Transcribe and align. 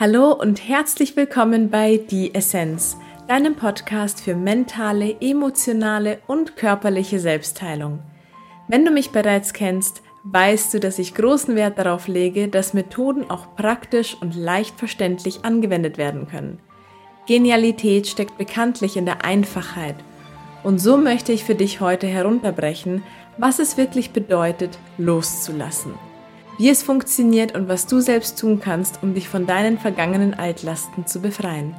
Hallo 0.00 0.32
und 0.32 0.66
herzlich 0.66 1.14
willkommen 1.14 1.68
bei 1.68 1.98
Die 1.98 2.34
Essenz, 2.34 2.96
deinem 3.28 3.54
Podcast 3.54 4.22
für 4.22 4.34
mentale, 4.34 5.20
emotionale 5.20 6.20
und 6.26 6.56
körperliche 6.56 7.20
Selbstheilung. 7.20 7.98
Wenn 8.66 8.86
du 8.86 8.92
mich 8.92 9.10
bereits 9.10 9.52
kennst, 9.52 10.00
weißt 10.24 10.72
du, 10.72 10.80
dass 10.80 10.98
ich 10.98 11.14
großen 11.14 11.54
Wert 11.54 11.76
darauf 11.76 12.08
lege, 12.08 12.48
dass 12.48 12.72
Methoden 12.72 13.28
auch 13.28 13.54
praktisch 13.56 14.16
und 14.18 14.34
leicht 14.34 14.78
verständlich 14.78 15.44
angewendet 15.44 15.98
werden 15.98 16.26
können. 16.26 16.60
Genialität 17.26 18.06
steckt 18.06 18.38
bekanntlich 18.38 18.96
in 18.96 19.04
der 19.04 19.22
Einfachheit. 19.22 19.96
Und 20.62 20.78
so 20.78 20.96
möchte 20.96 21.32
ich 21.32 21.44
für 21.44 21.54
dich 21.54 21.82
heute 21.82 22.06
herunterbrechen, 22.06 23.02
was 23.36 23.58
es 23.58 23.76
wirklich 23.76 24.12
bedeutet, 24.12 24.78
loszulassen 24.96 25.92
wie 26.60 26.68
es 26.68 26.82
funktioniert 26.82 27.54
und 27.54 27.68
was 27.68 27.86
du 27.86 28.00
selbst 28.00 28.38
tun 28.38 28.60
kannst, 28.60 29.02
um 29.02 29.14
dich 29.14 29.30
von 29.30 29.46
deinen 29.46 29.78
vergangenen 29.78 30.34
Altlasten 30.34 31.06
zu 31.06 31.22
befreien. 31.22 31.74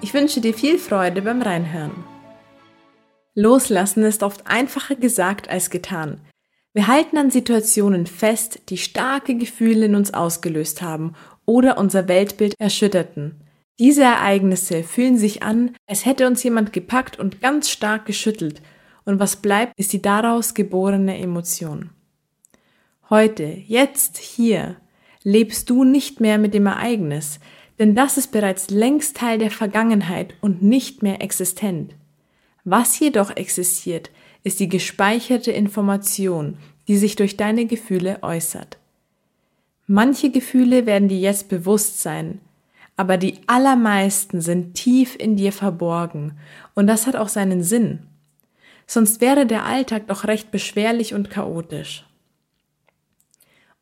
Ich 0.00 0.12
wünsche 0.12 0.40
dir 0.40 0.54
viel 0.54 0.76
Freude 0.80 1.22
beim 1.22 1.40
Reinhören. 1.40 1.92
Loslassen 3.36 4.02
ist 4.02 4.24
oft 4.24 4.44
einfacher 4.48 4.96
gesagt 4.96 5.48
als 5.48 5.70
getan. 5.70 6.20
Wir 6.72 6.88
halten 6.88 7.16
an 7.16 7.30
Situationen 7.30 8.08
fest, 8.08 8.62
die 8.70 8.76
starke 8.76 9.36
Gefühle 9.36 9.86
in 9.86 9.94
uns 9.94 10.12
ausgelöst 10.12 10.82
haben 10.82 11.12
oder 11.46 11.78
unser 11.78 12.08
Weltbild 12.08 12.56
erschütterten. 12.58 13.40
Diese 13.78 14.02
Ereignisse 14.02 14.82
fühlen 14.82 15.16
sich 15.16 15.44
an, 15.44 15.76
als 15.86 16.06
hätte 16.06 16.26
uns 16.26 16.42
jemand 16.42 16.72
gepackt 16.72 17.20
und 17.20 17.40
ganz 17.40 17.70
stark 17.70 18.04
geschüttelt, 18.04 18.62
und 19.04 19.20
was 19.20 19.36
bleibt, 19.36 19.74
ist 19.78 19.92
die 19.92 20.02
daraus 20.02 20.54
geborene 20.54 21.18
Emotion. 21.18 21.90
Heute, 23.10 23.44
jetzt, 23.44 24.16
hier, 24.16 24.76
lebst 25.22 25.68
du 25.68 25.84
nicht 25.84 26.20
mehr 26.20 26.38
mit 26.38 26.54
dem 26.54 26.64
Ereignis, 26.64 27.38
denn 27.78 27.94
das 27.94 28.16
ist 28.16 28.32
bereits 28.32 28.70
längst 28.70 29.18
Teil 29.18 29.38
der 29.38 29.50
Vergangenheit 29.50 30.34
und 30.40 30.62
nicht 30.62 31.02
mehr 31.02 31.20
existent. 31.20 31.94
Was 32.64 32.98
jedoch 32.98 33.36
existiert, 33.36 34.10
ist 34.42 34.58
die 34.58 34.70
gespeicherte 34.70 35.52
Information, 35.52 36.56
die 36.88 36.96
sich 36.96 37.14
durch 37.14 37.36
deine 37.36 37.66
Gefühle 37.66 38.22
äußert. 38.22 38.78
Manche 39.86 40.30
Gefühle 40.30 40.86
werden 40.86 41.08
dir 41.08 41.18
jetzt 41.18 41.50
bewusst 41.50 42.00
sein, 42.00 42.40
aber 42.96 43.18
die 43.18 43.40
allermeisten 43.46 44.40
sind 44.40 44.74
tief 44.74 45.14
in 45.18 45.36
dir 45.36 45.52
verborgen 45.52 46.38
und 46.74 46.86
das 46.86 47.06
hat 47.06 47.16
auch 47.16 47.28
seinen 47.28 47.62
Sinn. 47.62 48.06
Sonst 48.86 49.20
wäre 49.20 49.44
der 49.44 49.66
Alltag 49.66 50.06
doch 50.06 50.24
recht 50.24 50.50
beschwerlich 50.50 51.12
und 51.12 51.28
chaotisch. 51.28 52.06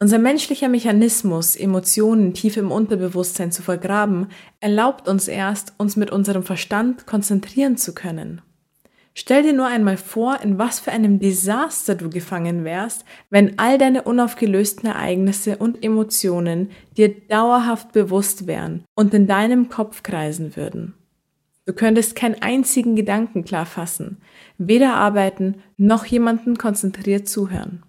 Unser 0.02 0.18
menschlicher 0.18 0.68
Mechanismus, 0.68 1.54
Emotionen 1.54 2.34
tief 2.34 2.56
im 2.56 2.72
Unterbewusstsein 2.72 3.52
zu 3.52 3.62
vergraben, 3.62 4.26
erlaubt 4.58 5.06
uns 5.06 5.28
erst, 5.28 5.74
uns 5.78 5.94
mit 5.94 6.10
unserem 6.10 6.42
Verstand 6.42 7.06
konzentrieren 7.06 7.76
zu 7.76 7.94
können. 7.94 8.40
Stell 9.14 9.44
dir 9.44 9.52
nur 9.52 9.68
einmal 9.68 9.96
vor, 9.96 10.40
in 10.42 10.58
was 10.58 10.80
für 10.80 10.90
einem 10.90 11.20
Desaster 11.20 11.94
du 11.94 12.10
gefangen 12.10 12.64
wärst, 12.64 13.04
wenn 13.30 13.60
all 13.60 13.78
deine 13.78 14.02
unaufgelösten 14.02 14.88
Ereignisse 14.88 15.58
und 15.58 15.84
Emotionen 15.84 16.72
dir 16.96 17.14
dauerhaft 17.28 17.92
bewusst 17.92 18.48
wären 18.48 18.82
und 18.96 19.14
in 19.14 19.28
deinem 19.28 19.68
Kopf 19.68 20.02
kreisen 20.02 20.56
würden. 20.56 20.94
Du 21.64 21.74
könntest 21.74 22.16
keinen 22.16 22.42
einzigen 22.42 22.96
Gedanken 22.96 23.44
klar 23.44 23.66
fassen, 23.66 24.16
weder 24.58 24.94
arbeiten 24.94 25.62
noch 25.76 26.04
jemanden 26.06 26.58
konzentriert 26.58 27.28
zuhören. 27.28 27.84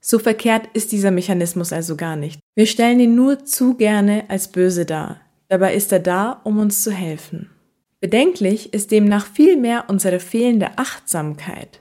So 0.00 0.18
verkehrt 0.18 0.68
ist 0.72 0.92
dieser 0.92 1.10
Mechanismus 1.10 1.72
also 1.72 1.96
gar 1.96 2.16
nicht. 2.16 2.40
Wir 2.54 2.66
stellen 2.66 3.00
ihn 3.00 3.14
nur 3.14 3.44
zu 3.44 3.74
gerne 3.74 4.24
als 4.28 4.48
böse 4.48 4.86
dar. 4.86 5.20
Dabei 5.48 5.74
ist 5.74 5.92
er 5.92 6.00
da, 6.00 6.40
um 6.44 6.58
uns 6.58 6.82
zu 6.82 6.90
helfen. 6.90 7.50
Bedenklich 8.00 8.72
ist 8.72 8.92
demnach 8.92 9.26
vielmehr 9.26 9.84
unsere 9.88 10.20
fehlende 10.20 10.78
Achtsamkeit. 10.78 11.80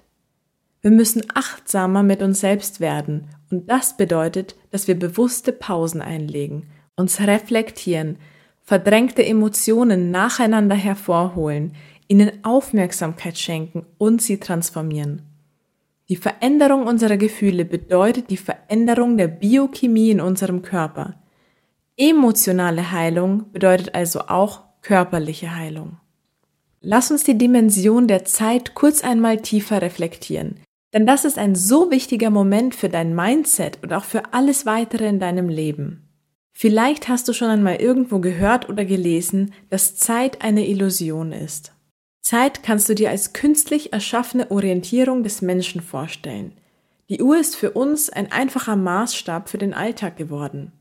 Wir 0.82 0.92
müssen 0.92 1.24
achtsamer 1.34 2.04
mit 2.04 2.22
uns 2.22 2.42
selbst 2.42 2.80
werden 2.80 3.28
und 3.52 3.70
das 3.70 3.96
bedeutet, 3.96 4.56
dass 4.72 4.88
wir 4.88 4.96
bewusste 4.96 5.54
Pausen 5.54 6.02
einlegen, 6.02 6.68
uns 6.96 7.20
reflektieren, 7.22 8.18
verdrängte 8.64 9.26
Emotionen 9.26 10.12
nacheinander 10.12 10.76
hervorholen, 10.76 11.74
ihnen 12.08 12.44
Aufmerksamkeit 12.44 13.38
schenken 13.38 13.86
und 13.98 14.22
sie 14.22 14.40
transformieren. 14.40 15.29
Die 16.10 16.16
Veränderung 16.16 16.88
unserer 16.88 17.18
Gefühle 17.18 17.66
bedeutet 17.66 18.32
die 18.32 18.38
Veränderung 18.38 19.16
der 19.16 19.28
Biochemie 19.28 20.10
in 20.10 20.22
unserem 20.22 20.64
Körper. 20.64 21.22
Emotionale 21.98 22.92
Heilung 22.92 23.52
bedeutet 23.52 23.94
also 23.94 24.22
auch 24.22 24.64
körperliche 24.82 25.56
Heilung. 25.56 25.98
Lass 26.82 27.12
uns 27.12 27.26
die 27.26 27.38
Dimension 27.38 28.08
der 28.08 28.26
Zeit 28.26 28.74
kurz 28.74 29.04
einmal 29.04 29.42
tiefer 29.42 29.82
reflektieren, 29.82 30.62
denn 30.94 31.06
das 31.06 31.26
ist 31.26 31.38
ein 31.38 31.54
so 31.54 31.92
wichtiger 31.92 32.32
Moment 32.32 32.74
für 32.74 32.90
dein 32.90 33.14
Mindset 33.14 33.78
und 33.84 33.94
auch 33.94 34.06
für 34.06 34.34
alles 34.34 34.66
weitere 34.66 35.08
in 35.08 35.20
deinem 35.20 35.50
Leben. 35.50 36.10
Vielleicht 36.54 37.08
hast 37.08 37.28
du 37.28 37.34
schon 37.34 37.50
einmal 37.50 37.76
irgendwo 37.76 38.20
gehört 38.20 38.68
oder 38.68 38.84
gelesen, 38.84 39.54
dass 39.70 39.96
Zeit 39.96 40.42
eine 40.42 40.68
Illusion 40.68 41.34
ist. 41.34 41.74
Zeit 42.22 42.64
kannst 42.64 42.90
du 42.90 42.96
dir 42.96 43.10
als 43.10 43.34
künstlich 43.34 43.94
erschaffene 43.94 44.52
Orientierung 44.52 45.24
des 45.24 45.42
Menschen 45.42 45.82
vorstellen. 45.82 46.54
Die 47.10 47.22
Uhr 47.22 47.40
ist 47.40 47.56
für 47.56 47.72
uns 47.72 48.10
ein 48.10 48.32
einfacher 48.32 48.76
Maßstab 48.76 49.50
für 49.50 49.58
den 49.58 49.74
Alltag 49.74 50.18
geworden. 50.18 50.72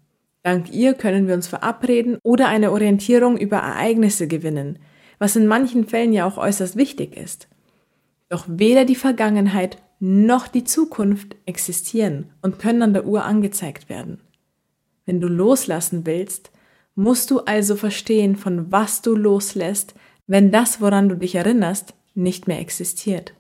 Dank 0.42 0.72
ihr 0.72 0.94
können 0.94 1.26
wir 1.26 1.34
uns 1.34 1.48
verabreden 1.48 2.18
oder 2.22 2.48
eine 2.48 2.70
Orientierung 2.72 3.36
über 3.36 3.58
Ereignisse 3.58 4.28
gewinnen, 4.28 4.78
was 5.18 5.36
in 5.36 5.46
manchen 5.46 5.86
Fällen 5.86 6.12
ja 6.12 6.26
auch 6.26 6.36
äußerst 6.36 6.76
wichtig 6.76 7.16
ist. 7.16 7.48
Doch 8.28 8.44
weder 8.48 8.84
die 8.84 8.94
Vergangenheit 8.94 9.78
noch 10.00 10.48
die 10.48 10.64
Zukunft 10.64 11.36
existieren 11.46 12.30
und 12.42 12.58
können 12.58 12.82
an 12.82 12.92
der 12.92 13.06
Uhr 13.06 13.24
angezeigt 13.24 13.88
werden. 13.88 14.20
Wenn 15.06 15.20
du 15.20 15.28
loslassen 15.28 16.06
willst, 16.06 16.50
musst 16.94 17.30
du 17.30 17.40
also 17.40 17.74
verstehen, 17.74 18.36
von 18.36 18.70
was 18.70 19.02
du 19.02 19.16
loslässt, 19.16 19.94
wenn 20.28 20.52
das, 20.52 20.80
woran 20.80 21.08
du 21.08 21.16
dich 21.16 21.34
erinnerst, 21.34 21.94
nicht 22.14 22.46
mehr 22.46 22.60
existiert. 22.60 23.34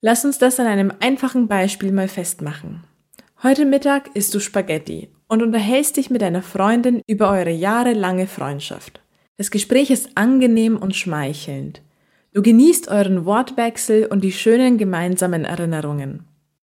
Lass 0.00 0.24
uns 0.24 0.38
das 0.38 0.60
an 0.60 0.66
einem 0.66 0.92
einfachen 1.00 1.48
Beispiel 1.48 1.90
mal 1.90 2.06
festmachen. 2.06 2.84
Heute 3.42 3.64
Mittag 3.64 4.10
isst 4.14 4.34
du 4.34 4.38
Spaghetti 4.38 5.08
und 5.26 5.42
unterhältst 5.42 5.96
dich 5.96 6.10
mit 6.10 6.22
deiner 6.22 6.42
Freundin 6.42 7.02
über 7.06 7.30
eure 7.30 7.50
jahrelange 7.50 8.26
Freundschaft. 8.26 9.00
Das 9.36 9.50
Gespräch 9.50 9.90
ist 9.90 10.10
angenehm 10.16 10.76
und 10.76 10.94
schmeichelnd. 10.94 11.82
Du 12.32 12.42
genießt 12.42 12.88
euren 12.88 13.24
Wortwechsel 13.24 14.06
und 14.06 14.22
die 14.22 14.32
schönen 14.32 14.76
gemeinsamen 14.76 15.44
Erinnerungen. 15.44 16.24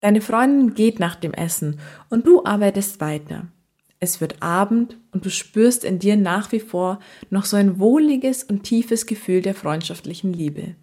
Deine 0.01 0.19
Freundin 0.19 0.73
geht 0.73 0.99
nach 0.99 1.15
dem 1.15 1.33
Essen 1.33 1.79
und 2.09 2.25
du 2.25 2.43
arbeitest 2.43 2.99
weiter. 2.99 3.47
Es 4.03 4.19
wird 4.19 4.41
Abend 4.41 4.97
und 5.13 5.25
du 5.25 5.29
spürst 5.29 5.85
in 5.85 5.97
dir 5.97 6.17
nach 6.17 6.51
wie 6.51 6.59
vor 6.59 6.99
noch 7.29 7.45
so 7.45 7.55
ein 7.55 7.79
wohliges 7.79 8.43
und 8.43 8.63
tiefes 8.63 9.05
Gefühl 9.05 9.41
der 9.41 9.55
freundschaftlichen 9.55 10.33
Liebe. 10.33 10.75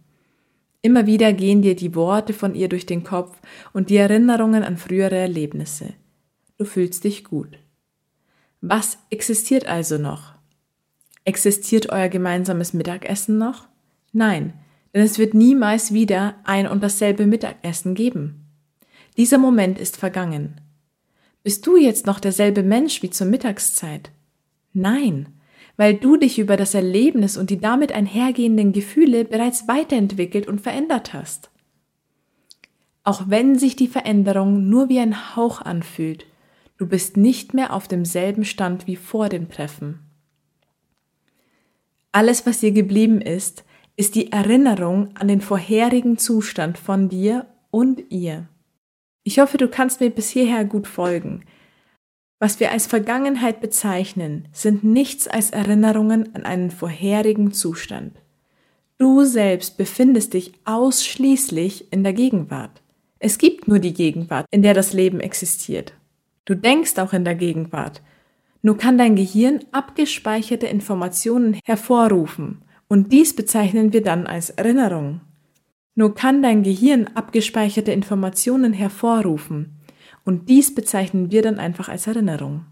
Immer 0.81 1.05
wieder 1.05 1.35
gehen 1.35 1.61
dir 1.61 1.77
die 1.77 1.95
Worte 1.95 2.33
von 2.33 2.55
ihr 2.55 2.71
durch 2.71 2.87
den 2.87 3.05
Kopf 3.05 3.39
und 3.75 3.91
die 3.91 3.99
Erinnerungen 3.99 4.63
an 4.63 4.79
frühere 4.79 5.17
Erlebnisse. 5.17 5.93
Du 6.57 6.65
fühlst 6.65 7.05
dich 7.05 7.25
gut. 7.25 7.59
Was 8.63 8.97
existiert 9.11 9.67
also 9.67 9.99
noch? 9.99 10.33
Existiert 11.27 11.91
euer 11.91 12.09
gemeinsames 12.09 12.73
Mittagessen 12.73 13.37
noch? 13.37 13.69
Nein, 14.15 14.55
denn 14.95 15.03
es 15.03 15.19
wird 15.19 15.34
niemals 15.34 15.93
wieder 15.93 16.37
ein 16.45 16.66
und 16.66 16.83
dasselbe 16.83 17.27
Mittagessen 17.27 17.95
geben. 17.95 18.47
Dieser 19.19 19.37
Moment 19.37 19.78
ist 19.78 19.99
vergangen. 19.99 20.63
Bist 21.42 21.66
du 21.66 21.77
jetzt 21.77 22.07
noch 22.07 22.21
derselbe 22.21 22.63
Mensch 22.63 23.03
wie 23.03 23.10
zur 23.10 23.27
Mittagszeit? 23.27 24.10
Nein, 24.75 25.41
weil 25.77 25.95
du 25.95 26.19
dich 26.19 26.39
über 26.39 26.59
das 26.59 26.75
Erlebnis 26.75 27.39
und 27.39 27.48
die 27.48 27.59
damit 27.59 27.92
einhergehenden 27.92 28.72
Gefühle 28.72 29.25
bereits 29.25 29.66
weiterentwickelt 29.66 30.47
und 30.47 30.60
verändert 30.60 31.15
hast. 31.15 31.51
Auch 33.04 33.25
wenn 33.28 33.59
sich 33.59 33.77
die 33.77 33.89
Veränderung 33.89 34.69
nur 34.69 34.91
wie 34.91 34.98
ein 34.98 35.34
Hauch 35.34 35.63
anfühlt, 35.63 36.27
du 36.77 36.87
bist 36.87 37.16
nicht 37.16 37.54
mehr 37.54 37.72
auf 37.72 37.89
demselben 37.89 38.45
Stand 38.45 38.87
wie 38.87 38.97
vor 38.97 39.31
dem 39.31 39.48
Treffen. 39.48 40.01
Alles, 42.13 42.45
was 42.45 42.60
dir 42.60 42.72
geblieben 42.72 43.22
ist, 43.22 43.65
ist 43.97 44.16
die 44.16 44.33
Erinnerung 44.33 45.16
an 45.16 45.28
den 45.28 45.41
vorherigen 45.41 46.19
Zustand 46.19 46.77
von 46.77 47.09
dir 47.09 47.47
und 47.71 48.03
ihr. 48.10 48.50
Ich 49.30 49.38
hoffe, 49.38 49.59
du 49.59 49.68
kannst 49.68 50.00
mir 50.00 50.10
bis 50.10 50.28
hierher 50.28 50.65
gut 50.65 50.88
folgen. 50.88 51.44
Was 52.41 52.59
wir 52.59 52.72
als 52.72 52.88
Vergangenheit 52.88 53.60
bezeichnen, 53.60 54.48
sind 54.50 54.82
nichts 54.82 55.28
als 55.28 55.50
Erinnerungen 55.50 56.34
an 56.34 56.42
einen 56.42 56.72
vorherigen 56.72 57.53
Zustand. 57.53 58.21
Du 58.98 59.22
selbst 59.22 59.77
befindest 59.77 60.34
dich 60.34 60.54
ausschließlich 60.65 61.92
in 61.92 62.03
der 62.03 62.12
Gegenwart. 62.12 62.82
Es 63.21 63.38
gibt 63.38 63.68
nur 63.68 63.78
die 63.78 63.94
Gegenwart, 63.94 64.47
in 64.50 64.62
der 64.62 64.74
das 64.74 64.94
Leben 64.94 65.21
existiert. 65.21 65.94
Du 66.44 66.56
denkst 66.56 66.98
auch 66.98 67.12
in 67.12 67.24
der 67.24 67.36
Gegenwart. 67.36 68.03
Nur 68.62 68.78
kann 68.78 68.98
dein 68.98 69.15
Gehirn 69.15 69.60
abgespeicherte 69.71 70.66
Informationen 70.66 71.60
hervorrufen 71.65 72.62
und 72.88 73.12
dies 73.12 73.36
bezeichnen 73.36 73.92
wir 73.92 74.03
dann 74.03 74.27
als 74.27 74.50
Erinnerung. 74.50 75.21
Nur 75.95 76.15
kann 76.15 76.42
dein 76.42 76.63
Gehirn 76.63 77.09
abgespeicherte 77.15 77.92
Informationen 77.92 78.72
hervorrufen 78.72 79.81
und 80.25 80.48
dies 80.48 80.75
bezeichnen 80.75 81.31
wir 81.31 81.42
dann 81.42 81.59
einfach 81.59 81.89
als 81.89 82.07
Erinnerung. 82.07 82.66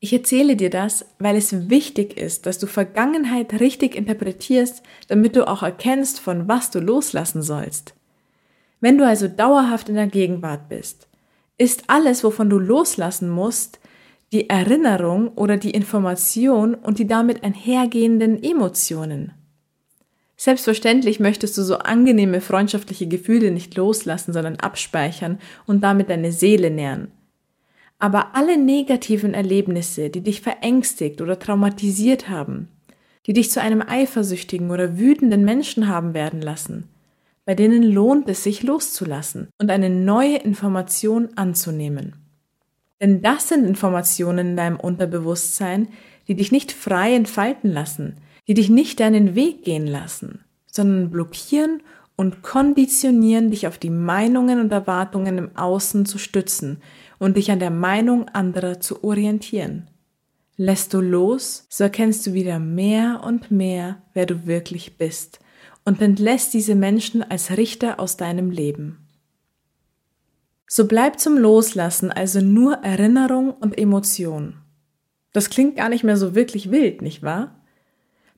Ich 0.00 0.12
erzähle 0.12 0.54
dir 0.54 0.70
das, 0.70 1.06
weil 1.18 1.36
es 1.36 1.70
wichtig 1.70 2.18
ist, 2.18 2.46
dass 2.46 2.58
du 2.58 2.66
Vergangenheit 2.66 3.58
richtig 3.60 3.94
interpretierst, 3.94 4.82
damit 5.08 5.34
du 5.34 5.48
auch 5.48 5.62
erkennst, 5.62 6.20
von 6.20 6.46
was 6.46 6.70
du 6.70 6.78
loslassen 6.78 7.42
sollst. 7.42 7.94
Wenn 8.80 8.98
du 8.98 9.06
also 9.06 9.28
dauerhaft 9.28 9.88
in 9.88 9.94
der 9.94 10.08
Gegenwart 10.08 10.68
bist, 10.68 11.08
ist 11.56 11.84
alles, 11.86 12.22
wovon 12.22 12.50
du 12.50 12.58
loslassen 12.58 13.30
musst, 13.30 13.80
die 14.32 14.50
Erinnerung 14.50 15.28
oder 15.28 15.56
die 15.56 15.70
Information 15.70 16.74
und 16.74 16.98
die 16.98 17.06
damit 17.06 17.42
einhergehenden 17.42 18.42
Emotionen. 18.42 19.32
Selbstverständlich 20.44 21.20
möchtest 21.20 21.56
du 21.56 21.62
so 21.62 21.78
angenehme 21.78 22.42
freundschaftliche 22.42 23.06
Gefühle 23.06 23.50
nicht 23.50 23.74
loslassen, 23.78 24.34
sondern 24.34 24.56
abspeichern 24.56 25.38
und 25.64 25.82
damit 25.82 26.10
deine 26.10 26.32
Seele 26.32 26.70
nähren. 26.70 27.10
Aber 27.98 28.34
alle 28.36 28.58
negativen 28.58 29.32
Erlebnisse, 29.32 30.10
die 30.10 30.20
dich 30.20 30.42
verängstigt 30.42 31.22
oder 31.22 31.38
traumatisiert 31.38 32.28
haben, 32.28 32.68
die 33.26 33.32
dich 33.32 33.50
zu 33.50 33.62
einem 33.62 33.80
eifersüchtigen 33.80 34.70
oder 34.70 34.98
wütenden 34.98 35.46
Menschen 35.46 35.88
haben 35.88 36.12
werden 36.12 36.42
lassen, 36.42 36.90
bei 37.46 37.54
denen 37.54 37.82
lohnt 37.82 38.28
es 38.28 38.44
sich 38.44 38.62
loszulassen 38.62 39.48
und 39.58 39.70
eine 39.70 39.88
neue 39.88 40.36
Information 40.36 41.30
anzunehmen. 41.36 42.16
Denn 43.00 43.22
das 43.22 43.48
sind 43.48 43.64
Informationen 43.64 44.48
in 44.48 44.56
deinem 44.58 44.78
Unterbewusstsein, 44.78 45.88
die 46.28 46.34
dich 46.34 46.52
nicht 46.52 46.70
frei 46.70 47.14
entfalten 47.14 47.72
lassen, 47.72 48.18
die 48.46 48.54
dich 48.54 48.70
nicht 48.70 49.00
deinen 49.00 49.34
Weg 49.34 49.64
gehen 49.64 49.86
lassen, 49.86 50.44
sondern 50.66 51.10
blockieren 51.10 51.82
und 52.16 52.42
konditionieren 52.42 53.50
dich 53.50 53.66
auf 53.66 53.78
die 53.78 53.90
Meinungen 53.90 54.60
und 54.60 54.72
Erwartungen 54.72 55.38
im 55.38 55.56
Außen 55.56 56.06
zu 56.06 56.18
stützen 56.18 56.80
und 57.18 57.36
dich 57.36 57.50
an 57.50 57.58
der 57.58 57.70
Meinung 57.70 58.28
anderer 58.28 58.80
zu 58.80 59.02
orientieren. 59.02 59.88
Lässt 60.56 60.94
du 60.94 61.00
los, 61.00 61.66
so 61.68 61.84
erkennst 61.84 62.26
du 62.26 62.32
wieder 62.32 62.60
mehr 62.60 63.22
und 63.24 63.50
mehr, 63.50 64.02
wer 64.12 64.26
du 64.26 64.46
wirklich 64.46 64.96
bist 64.96 65.40
und 65.84 66.00
entlässt 66.00 66.54
diese 66.54 66.74
Menschen 66.74 67.22
als 67.22 67.56
Richter 67.56 67.98
aus 67.98 68.16
deinem 68.16 68.50
Leben. 68.50 68.98
So 70.66 70.86
bleibt 70.86 71.20
zum 71.20 71.36
Loslassen 71.36 72.10
also 72.10 72.40
nur 72.40 72.74
Erinnerung 72.76 73.52
und 73.52 73.76
Emotion. 73.76 74.56
Das 75.32 75.50
klingt 75.50 75.76
gar 75.76 75.88
nicht 75.88 76.04
mehr 76.04 76.16
so 76.16 76.34
wirklich 76.34 76.70
wild, 76.70 77.02
nicht 77.02 77.22
wahr? 77.22 77.60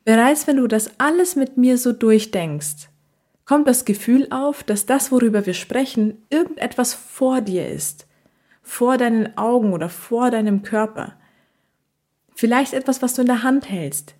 Bereits 0.07 0.47
wenn 0.47 0.57
du 0.57 0.67
das 0.67 0.99
alles 0.99 1.37
mit 1.37 1.59
mir 1.59 1.77
so 1.77 1.93
durchdenkst, 1.93 2.89
kommt 3.45 3.69
das 3.69 3.85
Gefühl 3.85 4.29
auf, 4.31 4.65
dass 4.65 4.87
das, 4.87 5.13
worüber 5.13 5.45
wir 5.45 5.53
sprechen, 5.53 6.25
irgendetwas 6.31 6.95
vor 6.95 7.43
dir 7.43 7.69
ist, 7.69 8.07
vor 8.63 8.97
deinen 8.97 9.37
Augen 9.37 9.75
oder 9.75 9.91
vor 9.91 10.31
deinem 10.31 10.63
Körper. 10.63 11.19
Vielleicht 12.35 12.73
etwas, 12.73 13.03
was 13.03 13.13
du 13.13 13.21
in 13.21 13.29
der 13.29 13.43
Hand 13.43 13.69
hältst, 13.69 14.15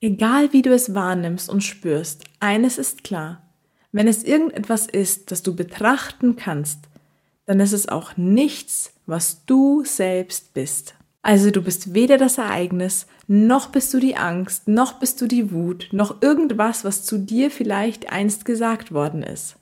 Egal 0.00 0.52
wie 0.52 0.62
du 0.62 0.74
es 0.74 0.94
wahrnimmst 0.94 1.48
und 1.48 1.62
spürst, 1.62 2.24
eines 2.38 2.76
ist 2.76 3.02
klar. 3.02 3.42
Wenn 3.92 4.08
es 4.08 4.24
irgendetwas 4.24 4.86
ist, 4.86 5.30
das 5.30 5.42
du 5.42 5.56
betrachten 5.56 6.36
kannst, 6.36 6.80
dann 7.46 7.60
ist 7.60 7.72
es 7.72 7.88
auch 7.88 8.16
nichts, 8.16 8.92
was 9.06 9.44
du 9.46 9.84
selbst 9.84 10.52
bist. 10.52 10.94
Also 11.26 11.50
du 11.50 11.60
bist 11.60 11.92
weder 11.92 12.18
das 12.18 12.38
Ereignis, 12.38 13.08
noch 13.26 13.70
bist 13.70 13.92
du 13.92 13.98
die 13.98 14.16
Angst, 14.16 14.68
noch 14.68 15.00
bist 15.00 15.20
du 15.20 15.26
die 15.26 15.50
Wut, 15.50 15.88
noch 15.90 16.22
irgendwas, 16.22 16.84
was 16.84 17.04
zu 17.04 17.18
dir 17.18 17.50
vielleicht 17.50 18.12
einst 18.12 18.44
gesagt 18.44 18.92
worden 18.92 19.24
ist. 19.24 19.56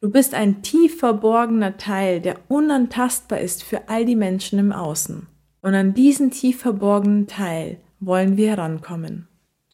Du 0.00 0.12
bist 0.12 0.32
ein 0.32 0.62
tief 0.62 1.00
verborgener 1.00 1.76
Teil, 1.76 2.20
der 2.20 2.36
unantastbar 2.46 3.40
ist 3.40 3.64
für 3.64 3.88
all 3.88 4.04
die 4.04 4.14
Menschen 4.14 4.60
im 4.60 4.70
Außen. 4.70 5.26
Und 5.60 5.74
an 5.74 5.92
diesen 5.92 6.30
tief 6.30 6.60
verborgenen 6.60 7.26
Teil 7.26 7.78
wollen 7.98 8.36
wir 8.36 8.50
herankommen. 8.50 9.26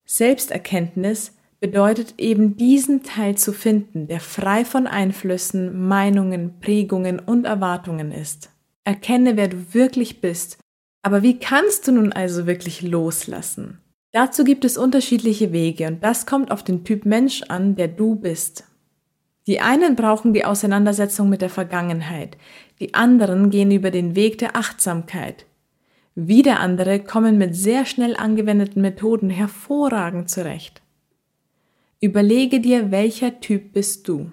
Selbsterkenntnis 0.07 1.37
bedeutet 1.61 2.15
eben 2.17 2.57
diesen 2.57 3.03
Teil 3.03 3.37
zu 3.37 3.53
finden, 3.53 4.07
der 4.07 4.21
frei 4.21 4.65
von 4.65 4.87
Einflüssen, 4.87 5.87
Meinungen, 5.87 6.59
Prägungen 6.61 7.19
und 7.19 7.45
Erwartungen 7.45 8.13
ist. 8.13 8.49
Erkenne, 8.85 9.37
wer 9.37 9.49
du 9.49 9.75
wirklich 9.75 10.23
bist. 10.23 10.57
Aber 11.03 11.23
wie 11.23 11.39
kannst 11.39 11.87
du 11.87 11.93
nun 11.93 12.13
also 12.13 12.47
wirklich 12.47 12.83
loslassen? 12.83 13.79
Dazu 14.13 14.45
gibt 14.45 14.65
es 14.65 14.77
unterschiedliche 14.77 15.53
Wege 15.53 15.87
und 15.89 16.03
das 16.03 16.27
kommt 16.27 16.51
auf 16.51 16.63
den 16.63 16.85
Typ 16.85 17.05
Mensch 17.05 17.43
an, 17.49 17.77
der 17.77 17.89
du 17.89 18.15
bist. 18.15 18.65
Die 19.47 19.61
einen 19.61 19.97
brauchen 19.97 20.33
die 20.33 20.45
Auseinandersetzung 20.45 21.29
mit 21.29 21.43
der 21.43 21.51
Vergangenheit, 21.51 22.37
die 22.79 22.95
anderen 22.95 23.51
gehen 23.51 23.73
über 23.73 23.91
den 23.91 24.15
Weg 24.15 24.39
der 24.39 24.55
Achtsamkeit, 24.55 25.47
wieder 26.15 26.61
andere 26.61 27.01
kommen 27.01 27.39
mit 27.39 27.57
sehr 27.57 27.87
schnell 27.87 28.17
angewendeten 28.17 28.83
Methoden 28.83 29.31
hervorragend 29.31 30.29
zurecht. 30.29 30.83
Überlege 32.01 32.61
dir, 32.61 32.91
welcher 32.91 33.41
Typ 33.41 33.73
bist 33.73 34.09
du. 34.09 34.31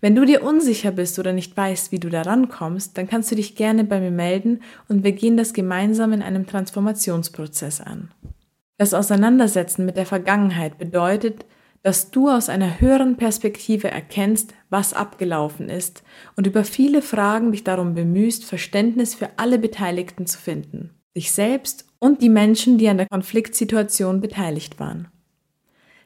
Wenn 0.00 0.14
du 0.14 0.24
dir 0.24 0.42
unsicher 0.42 0.90
bist 0.90 1.18
oder 1.18 1.32
nicht 1.32 1.56
weißt, 1.56 1.92
wie 1.92 1.98
du 1.98 2.08
daran 2.08 2.48
kommst, 2.48 2.96
dann 2.96 3.08
kannst 3.08 3.30
du 3.30 3.34
dich 3.34 3.56
gerne 3.56 3.84
bei 3.84 4.00
mir 4.00 4.10
melden 4.10 4.62
und 4.88 5.04
wir 5.04 5.12
gehen 5.12 5.36
das 5.36 5.52
gemeinsam 5.52 6.12
in 6.12 6.22
einem 6.22 6.46
Transformationsprozess 6.46 7.80
an. 7.80 8.10
Das 8.78 8.94
Auseinandersetzen 8.94 9.84
mit 9.84 9.96
der 9.96 10.06
Vergangenheit 10.06 10.78
bedeutet, 10.78 11.44
dass 11.82 12.10
du 12.10 12.28
aus 12.28 12.48
einer 12.48 12.80
höheren 12.80 13.16
Perspektive 13.16 13.90
erkennst, 13.90 14.54
was 14.68 14.92
abgelaufen 14.92 15.68
ist 15.68 16.02
und 16.36 16.46
über 16.46 16.64
viele 16.64 17.02
Fragen 17.02 17.52
dich 17.52 17.64
darum 17.64 17.94
bemühst, 17.94 18.44
Verständnis 18.44 19.14
für 19.14 19.30
alle 19.38 19.58
Beteiligten 19.58 20.26
zu 20.26 20.38
finden, 20.38 20.90
dich 21.16 21.32
selbst 21.32 21.86
und 21.98 22.22
die 22.22 22.28
Menschen, 22.28 22.78
die 22.78 22.88
an 22.88 22.98
der 22.98 23.08
Konfliktsituation 23.08 24.20
beteiligt 24.20 24.78
waren. 24.78 25.08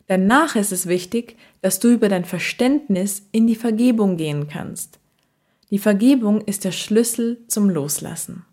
Danach 0.06 0.56
ist 0.56 0.72
es 0.72 0.86
wichtig, 0.86 1.36
dass 1.62 1.80
du 1.80 1.88
über 1.88 2.08
dein 2.08 2.24
Verständnis 2.24 3.26
in 3.32 3.46
die 3.46 3.54
Vergebung 3.54 4.16
gehen 4.16 4.48
kannst. 4.48 4.98
Die 5.70 5.78
Vergebung 5.78 6.40
ist 6.42 6.64
der 6.64 6.72
Schlüssel 6.72 7.42
zum 7.48 7.70
Loslassen. 7.70 8.44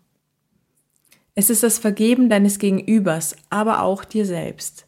Es 1.34 1.50
ist 1.50 1.62
das 1.62 1.78
Vergeben 1.78 2.28
deines 2.28 2.58
Gegenübers, 2.58 3.36
aber 3.50 3.82
auch 3.82 4.04
dir 4.04 4.26
selbst. 4.26 4.86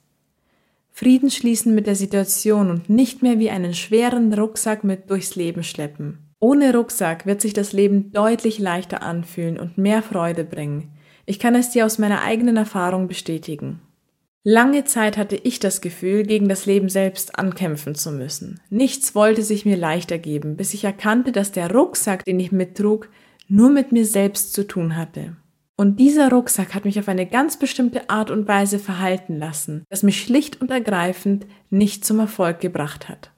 Frieden 0.91 1.31
schließen 1.31 1.75
mit 1.75 1.87
der 1.87 1.97
Situation 1.97 2.71
und 2.71 2.89
nicht 2.89 3.23
mehr 3.23 3.39
wie 3.39 3.51
einen 3.51 3.75
schweren 3.75 4.33
Rucksack 4.33 4.85
mit 4.85 5.11
durchs 5.11 5.37
Leben 5.37 5.65
schleppen. 5.65 6.19
Ohne 6.39 6.75
Rucksack 6.75 7.27
wird 7.27 7.41
sich 7.41 7.53
das 7.53 7.73
Leben 7.73 8.13
deutlich 8.13 8.59
leichter 8.59 9.03
anfühlen 9.03 9.59
und 9.59 9.79
mehr 9.79 10.03
Freude 10.03 10.45
bringen. 10.45 10.93
Ich 11.27 11.39
kann 11.39 11.55
es 11.55 11.71
dir 11.71 11.87
aus 11.87 11.99
meiner 11.99 12.23
eigenen 12.23 12.57
Erfahrung 12.57 13.09
bestätigen. 13.09 13.81
Lange 14.47 14.85
Zeit 14.85 15.17
hatte 15.17 15.37
ich 15.37 15.59
das 15.59 15.81
Gefühl, 15.81 16.23
gegen 16.23 16.51
das 16.51 16.67
Leben 16.67 16.91
selbst 16.91 17.39
ankämpfen 17.39 17.95
zu 17.95 18.13
müssen. 18.13 18.61
Nichts 18.69 19.15
wollte 19.15 19.43
sich 19.43 19.65
mir 19.65 19.79
leichter 19.79 20.19
geben, 20.19 20.57
bis 20.57 20.75
ich 20.75 20.85
erkannte, 20.85 21.33
dass 21.33 21.51
der 21.51 21.73
Rucksack, 21.73 22.27
den 22.27 22.39
ich 22.39 22.53
mittrug, 22.53 23.09
nur 23.49 23.71
mit 23.71 23.91
mir 23.91 24.05
selbst 24.05 24.53
zu 24.53 24.67
tun 24.67 24.97
hatte. 24.97 25.35
Und 25.77 25.99
dieser 25.99 26.29
Rucksack 26.29 26.75
hat 26.75 26.85
mich 26.85 26.99
auf 26.99 27.09
eine 27.09 27.25
ganz 27.25 27.59
bestimmte 27.59 28.11
Art 28.11 28.31
und 28.31 28.47
Weise 28.47 28.79
verhalten 28.79 29.39
lassen, 29.39 29.87
das 29.89 30.03
mich 30.03 30.21
schlicht 30.21 30.61
und 30.61 30.71
ergreifend 30.71 31.47
nicht 31.71 32.05
zum 32.05 32.19
Erfolg 32.19 32.61
gebracht 32.61 33.09
hat. 33.09 33.31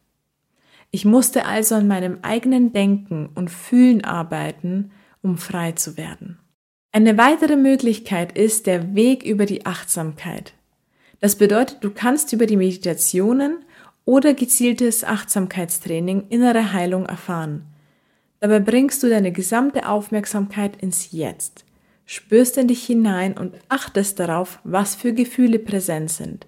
Ich 0.91 1.05
musste 1.05 1.47
also 1.47 1.77
an 1.77 1.87
meinem 1.87 2.19
eigenen 2.23 2.73
Denken 2.73 3.29
und 3.33 3.49
Fühlen 3.49 4.03
arbeiten, 4.03 4.91
um 5.23 5.39
frei 5.39 5.71
zu 5.71 5.97
werden. 5.97 6.41
Eine 6.91 7.17
weitere 7.17 7.55
Möglichkeit 7.55 8.37
ist 8.37 8.67
der 8.67 8.97
Weg 8.97 9.23
über 9.23 9.47
die 9.47 9.67
Achtsamkeit. 9.67 10.56
Das 11.21 11.37
bedeutet, 11.37 11.79
du 11.83 11.91
kannst 11.91 12.33
über 12.33 12.47
die 12.47 12.57
Meditationen 12.57 13.65
oder 14.05 14.35
gezieltes 14.35 15.05
Achtsamkeitstraining 15.05 16.29
innere 16.29 16.73
Heilung 16.73 17.07
erfahren. 17.07 17.67
Dabei 18.41 18.61
bringst 18.61 19.03
du 19.03 19.09
deine 19.09 19.33
gesamte 19.33 19.89
Aufmerksamkeit 19.89 20.77
ins 20.77 21.13
Jetzt 21.13 21.67
spürst 22.07 22.57
in 22.57 22.69
dich 22.69 22.85
hinein 22.87 23.37
und 23.37 23.55
achtest 23.69 24.19
darauf, 24.19 24.61
was 24.65 24.95
für 24.95 25.13
Gefühle 25.13 25.59
präsent 25.59 26.11
sind. 26.11 26.47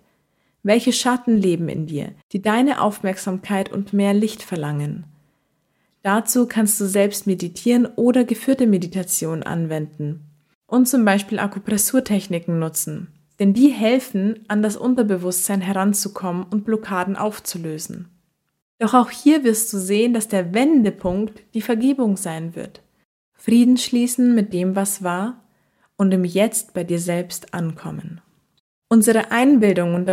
Welche 0.63 0.93
Schatten 0.93 1.37
leben 1.37 1.69
in 1.69 1.87
dir, 1.87 2.13
die 2.33 2.41
deine 2.41 2.81
Aufmerksamkeit 2.81 3.71
und 3.71 3.93
mehr 3.93 4.15
Licht 4.15 4.43
verlangen. 4.43 5.05
Dazu 6.03 6.47
kannst 6.47 6.81
du 6.81 6.87
selbst 6.87 7.27
meditieren 7.27 7.87
oder 7.87 8.25
geführte 8.25 8.67
Meditation 8.67 9.43
anwenden 9.43 10.25
und 10.67 10.89
zum 10.89 11.05
Beispiel 11.05 11.39
Akupressurtechniken 11.39 12.59
nutzen, 12.59 13.09
denn 13.39 13.55
die 13.55 13.69
helfen, 13.69 14.45
an 14.49 14.63
das 14.63 14.77
Unterbewusstsein 14.77 15.61
heranzukommen 15.61 16.45
und 16.45 16.65
Blockaden 16.65 17.17
aufzulösen. 17.17 18.09
Doch 18.79 18.95
auch 18.95 19.11
hier 19.11 19.45
wirst 19.45 19.73
du 19.73 19.79
sehen, 19.79 20.15
dass 20.15 20.29
der 20.29 20.55
Wendepunkt 20.55 21.43
die 21.55 21.63
Vergebung 21.63 22.17
sein 22.17 22.55
wird. 22.55 22.83
Frieden 23.35 23.77
schließen 23.77 24.35
mit 24.35 24.53
dem, 24.53 24.77
was 24.77 25.03
war 25.03 25.45
und 25.97 26.13
im 26.13 26.25
Jetzt 26.25 26.75
bei 26.75 26.85
dir 26.85 26.99
selbst 26.99 27.55
ankommen. 27.55 28.21
Unsere 28.89 29.31
Einbildung 29.31 29.95
und 29.95 30.09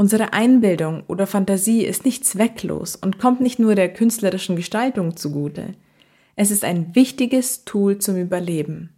Unsere 0.00 0.32
Einbildung 0.32 1.02
oder 1.08 1.26
Fantasie 1.26 1.84
ist 1.84 2.06
nicht 2.06 2.24
zwecklos 2.24 2.96
und 2.96 3.18
kommt 3.18 3.42
nicht 3.42 3.58
nur 3.58 3.74
der 3.74 3.92
künstlerischen 3.92 4.56
Gestaltung 4.56 5.14
zugute. 5.14 5.74
Es 6.36 6.50
ist 6.50 6.64
ein 6.64 6.94
wichtiges 6.94 7.66
Tool 7.66 7.98
zum 7.98 8.16
Überleben. 8.16 8.94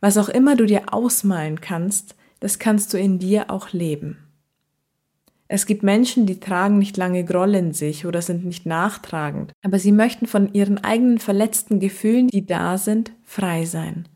Was 0.00 0.16
auch 0.16 0.28
immer 0.28 0.54
du 0.54 0.64
dir 0.64 0.94
ausmalen 0.94 1.60
kannst, 1.60 2.14
das 2.40 2.58
kannst 2.58 2.92
du 2.92 2.98
in 2.98 3.18
dir 3.18 3.50
auch 3.50 3.72
leben. 3.72 4.18
Es 5.48 5.66
gibt 5.66 5.82
Menschen, 5.84 6.26
die 6.26 6.40
tragen 6.40 6.78
nicht 6.78 6.96
lange 6.96 7.24
Groll 7.24 7.54
in 7.54 7.72
sich 7.72 8.04
oder 8.04 8.20
sind 8.20 8.44
nicht 8.44 8.66
nachtragend, 8.66 9.52
aber 9.62 9.78
sie 9.78 9.92
möchten 9.92 10.26
von 10.26 10.52
ihren 10.52 10.82
eigenen 10.82 11.18
verletzten 11.18 11.78
Gefühlen, 11.78 12.28
die 12.28 12.46
da 12.46 12.78
sind, 12.78 13.12
frei 13.22 13.64
sein. 13.64 14.08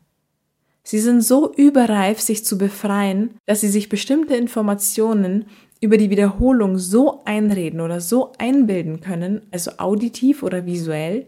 Sie 0.83 0.99
sind 0.99 1.21
so 1.21 1.53
überreif, 1.53 2.19
sich 2.19 2.43
zu 2.43 2.57
befreien, 2.57 3.35
dass 3.45 3.61
sie 3.61 3.69
sich 3.69 3.87
bestimmte 3.87 4.35
Informationen 4.35 5.45
über 5.79 5.97
die 5.97 6.09
Wiederholung 6.09 6.77
so 6.77 7.21
einreden 7.23 7.81
oder 7.81 8.01
so 8.01 8.33
einbilden 8.37 8.99
können, 8.99 9.41
also 9.51 9.71
auditiv 9.77 10.43
oder 10.43 10.65
visuell, 10.65 11.27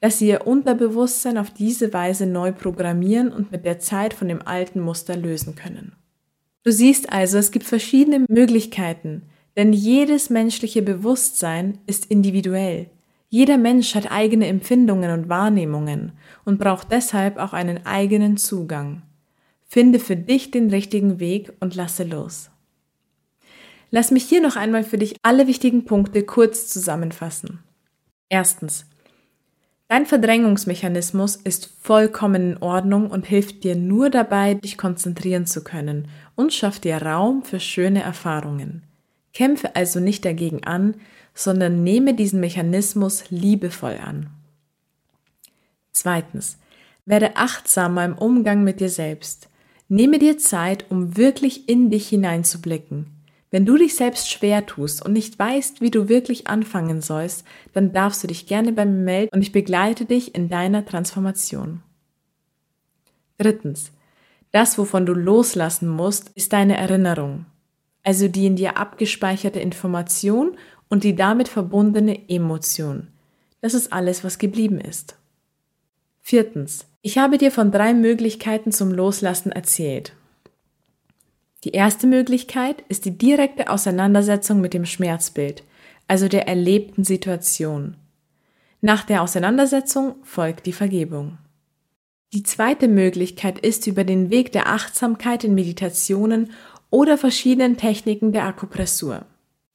dass 0.00 0.18
sie 0.18 0.28
ihr 0.28 0.46
Unterbewusstsein 0.46 1.38
auf 1.38 1.50
diese 1.50 1.92
Weise 1.92 2.26
neu 2.26 2.52
programmieren 2.52 3.32
und 3.32 3.52
mit 3.52 3.64
der 3.64 3.78
Zeit 3.78 4.14
von 4.14 4.28
dem 4.28 4.40
alten 4.46 4.80
Muster 4.80 5.16
lösen 5.16 5.54
können. 5.54 5.92
Du 6.64 6.72
siehst 6.72 7.12
also, 7.12 7.38
es 7.38 7.50
gibt 7.50 7.66
verschiedene 7.66 8.24
Möglichkeiten, 8.28 9.22
denn 9.56 9.72
jedes 9.72 10.30
menschliche 10.30 10.82
Bewusstsein 10.82 11.78
ist 11.86 12.06
individuell. 12.06 12.90
Jeder 13.30 13.58
Mensch 13.58 13.94
hat 13.94 14.10
eigene 14.10 14.46
Empfindungen 14.46 15.10
und 15.10 15.28
Wahrnehmungen 15.28 16.12
und 16.44 16.58
braucht 16.58 16.90
deshalb 16.92 17.36
auch 17.36 17.52
einen 17.52 17.84
eigenen 17.84 18.36
Zugang. 18.36 19.02
Finde 19.66 19.98
für 19.98 20.16
dich 20.16 20.50
den 20.50 20.70
richtigen 20.70 21.20
Weg 21.20 21.52
und 21.60 21.74
lasse 21.74 22.04
los. 22.04 22.50
Lass 23.90 24.10
mich 24.10 24.24
hier 24.24 24.40
noch 24.40 24.56
einmal 24.56 24.84
für 24.84 24.98
dich 24.98 25.16
alle 25.22 25.46
wichtigen 25.46 25.84
Punkte 25.84 26.22
kurz 26.22 26.68
zusammenfassen. 26.68 27.60
Erstens. 28.28 28.86
Dein 29.88 30.04
Verdrängungsmechanismus 30.04 31.36
ist 31.36 31.70
vollkommen 31.80 32.52
in 32.52 32.62
Ordnung 32.62 33.10
und 33.10 33.26
hilft 33.26 33.64
dir 33.64 33.74
nur 33.74 34.10
dabei, 34.10 34.52
dich 34.52 34.76
konzentrieren 34.76 35.46
zu 35.46 35.64
können 35.64 36.08
und 36.34 36.52
schafft 36.52 36.84
dir 36.84 37.00
Raum 37.00 37.42
für 37.42 37.58
schöne 37.58 38.02
Erfahrungen. 38.02 38.82
Kämpfe 39.32 39.74
also 39.76 39.98
nicht 39.98 40.26
dagegen 40.26 40.64
an, 40.64 40.94
sondern 41.34 41.84
nehme 41.84 42.12
diesen 42.12 42.40
Mechanismus 42.40 43.30
liebevoll 43.30 43.98
an. 44.04 44.28
Zweitens. 45.92 46.58
Werde 47.06 47.36
achtsamer 47.36 48.04
im 48.04 48.18
Umgang 48.18 48.64
mit 48.64 48.80
dir 48.80 48.90
selbst. 48.90 49.48
Nehme 49.88 50.18
dir 50.18 50.36
Zeit, 50.36 50.90
um 50.90 51.16
wirklich 51.16 51.66
in 51.66 51.88
dich 51.88 52.10
hineinzublicken. 52.10 53.06
Wenn 53.50 53.64
du 53.64 53.76
dich 53.76 53.96
selbst 53.96 54.30
schwer 54.30 54.66
tust 54.66 55.04
und 55.04 55.12
nicht 55.12 55.38
weißt, 55.38 55.80
wie 55.80 55.90
du 55.90 56.08
wirklich 56.08 56.48
anfangen 56.48 57.00
sollst, 57.00 57.44
dann 57.72 57.92
darfst 57.92 58.22
du 58.22 58.26
dich 58.26 58.46
gerne 58.46 58.72
bei 58.72 58.84
mir 58.84 59.02
melden 59.02 59.34
und 59.34 59.42
ich 59.42 59.52
begleite 59.52 60.04
dich 60.04 60.34
in 60.34 60.48
deiner 60.48 60.84
Transformation. 60.84 61.82
Drittens. 63.38 63.92
Das, 64.50 64.78
wovon 64.78 65.06
du 65.06 65.12
loslassen 65.12 65.88
musst, 65.88 66.30
ist 66.30 66.52
deine 66.52 66.76
Erinnerung, 66.76 67.46
also 68.02 68.28
die 68.28 68.46
in 68.46 68.56
dir 68.56 68.76
abgespeicherte 68.76 69.60
Information 69.60 70.56
und 70.88 71.04
die 71.04 71.14
damit 71.14 71.48
verbundene 71.48 72.28
Emotion. 72.28 73.08
Das 73.60 73.74
ist 73.74 73.92
alles, 73.92 74.24
was 74.24 74.38
geblieben 74.38 74.80
ist. 74.80 75.16
Viertens. 76.20 76.86
Ich 77.02 77.18
habe 77.18 77.38
dir 77.38 77.50
von 77.50 77.70
drei 77.70 77.94
Möglichkeiten 77.94 78.72
zum 78.72 78.90
Loslassen 78.90 79.52
erzählt. 79.52 80.14
Die 81.64 81.70
erste 81.70 82.06
Möglichkeit 82.06 82.84
ist 82.88 83.04
die 83.04 83.18
direkte 83.18 83.68
Auseinandersetzung 83.68 84.60
mit 84.60 84.74
dem 84.74 84.84
Schmerzbild, 84.84 85.64
also 86.06 86.28
der 86.28 86.46
erlebten 86.46 87.04
Situation. 87.04 87.96
Nach 88.80 89.02
der 89.02 89.22
Auseinandersetzung 89.22 90.14
folgt 90.22 90.66
die 90.66 90.72
Vergebung. 90.72 91.38
Die 92.32 92.44
zweite 92.44 92.86
Möglichkeit 92.86 93.58
ist 93.58 93.86
über 93.86 94.04
den 94.04 94.30
Weg 94.30 94.52
der 94.52 94.68
Achtsamkeit 94.68 95.42
in 95.44 95.54
Meditationen 95.54 96.52
oder 96.90 97.18
verschiedenen 97.18 97.76
Techniken 97.76 98.32
der 98.32 98.44
Akupressur. 98.44 99.26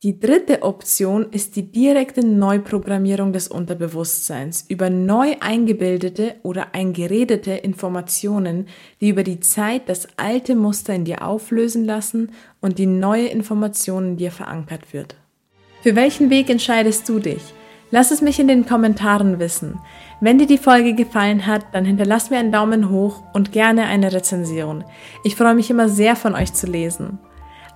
Die 0.04 0.20
dritte 0.20 0.64
Option 0.64 1.28
ist 1.32 1.56
die 1.56 1.72
direkte 1.72 2.28
Neuprogrammierung 2.28 3.32
des 3.32 3.48
Unterbewusstseins 3.48 4.66
über 4.68 4.90
neu 4.90 5.38
eingebildete 5.40 6.36
oder 6.44 6.76
eingeredete 6.76 7.52
Informationen, 7.52 8.68
die 9.00 9.08
über 9.08 9.24
die 9.24 9.40
Zeit 9.40 9.88
das 9.88 10.10
alte 10.18 10.56
Muster 10.56 10.94
in 10.94 11.06
dir 11.06 11.26
auflösen 11.26 11.86
lassen 11.86 12.34
und 12.60 12.80
die 12.80 12.86
neue 12.86 13.28
Information 13.28 14.08
in 14.08 14.18
dir 14.18 14.32
verankert 14.32 14.92
wird. 14.92 15.16
Für 15.84 15.96
welchen 15.96 16.30
Weg 16.30 16.50
entscheidest 16.50 17.08
du 17.08 17.20
dich? 17.20 17.54
Lass 17.90 18.12
es 18.12 18.22
mich 18.22 18.42
in 18.42 18.50
den 18.50 18.66
Kommentaren 18.66 19.40
wissen. 19.40 19.80
Wenn 20.20 20.38
dir 20.38 20.48
die 20.48 20.58
Folge 20.58 20.96
gefallen 20.96 21.48
hat, 21.48 21.68
dann 21.72 21.86
hinterlass 21.86 22.30
mir 22.30 22.40
einen 22.40 22.52
Daumen 22.52 22.90
hoch 22.90 23.24
und 23.34 23.54
gerne 23.54 23.86
eine 23.86 24.12
Rezension. 24.12 24.84
Ich 25.24 25.38
freue 25.38 25.56
mich 25.56 25.70
immer 25.70 25.88
sehr 25.88 26.18
von 26.18 26.36
euch 26.36 26.52
zu 26.52 26.68
lesen. 26.68 27.20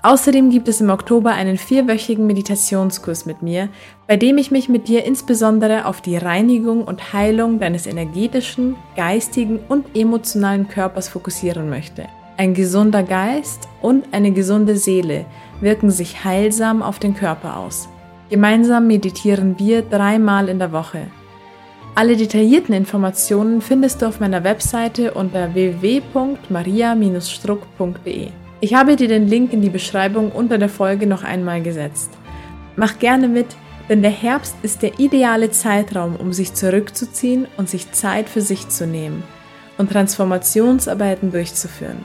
Außerdem 0.08 0.50
gibt 0.52 0.70
es 0.70 0.80
im 0.80 0.90
Oktober 0.90 1.32
einen 1.32 1.58
vierwöchigen 1.58 2.26
Meditationskurs 2.26 3.26
mit 3.26 3.42
mir, 3.42 3.68
bei 4.08 4.16
dem 4.16 4.38
ich 4.38 4.52
mich 4.52 4.70
mit 4.70 4.88
dir 4.88 5.04
insbesondere 5.04 5.86
auf 5.86 6.00
die 6.00 6.16
Reinigung 6.16 6.86
und 6.86 7.12
Heilung 7.12 7.60
deines 7.60 7.88
energetischen, 7.88 8.78
geistigen 8.96 9.60
und 9.68 9.98
emotionalen 9.98 10.70
Körpers 10.70 11.10
fokussieren 11.10 11.70
möchte. 11.70 12.06
Ein 12.38 12.54
gesunder 12.54 13.04
Geist 13.04 13.68
und 13.82 14.14
eine 14.14 14.32
gesunde 14.32 14.78
Seele 14.78 15.26
wirken 15.60 15.92
sich 15.92 16.24
heilsam 16.24 16.82
auf 16.82 17.00
den 17.00 17.14
Körper 17.14 17.58
aus. 17.58 17.90
Gemeinsam 18.30 18.88
meditieren 18.88 19.60
wir 19.60 19.82
dreimal 19.82 20.48
in 20.48 20.60
der 20.60 20.72
Woche. 20.72 21.08
Alle 21.96 22.16
detaillierten 22.16 22.74
Informationen 22.74 23.60
findest 23.60 24.02
du 24.02 24.06
auf 24.06 24.22
meiner 24.22 24.46
Webseite 24.46 25.16
unter 25.16 25.54
www.maria-struck.de. 25.54 28.47
Ich 28.60 28.74
habe 28.74 28.96
dir 28.96 29.08
den 29.08 29.28
Link 29.28 29.54
in 29.54 29.62
die 29.62 29.70
Beschreibung 29.70 30.32
unter 30.32 30.58
der 30.58 30.70
Folge 30.70 31.06
noch 31.06 31.24
einmal 31.24 31.62
gesetzt. 31.62 32.10
Mach 32.76 32.98
gerne 32.98 33.28
mit, 33.28 33.56
denn 33.88 34.02
der 34.02 34.12
Herbst 34.12 34.56
ist 34.64 34.82
der 34.82 35.00
ideale 35.00 35.52
Zeitraum, 35.52 36.16
um 36.16 36.34
sich 36.34 36.54
zurückzuziehen 36.54 37.48
und 37.58 37.70
sich 37.70 37.92
Zeit 37.92 38.30
für 38.30 38.42
sich 38.42 38.68
zu 38.68 38.88
nehmen 38.88 39.24
und 39.78 39.92
Transformationsarbeiten 39.92 41.32
durchzuführen. 41.32 42.04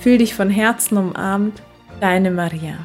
Fühl 0.00 0.18
dich 0.18 0.34
von 0.34 0.50
Herzen 0.50 0.98
umarmt, 0.98 1.62
deine 2.00 2.30
Maria. 2.30 2.76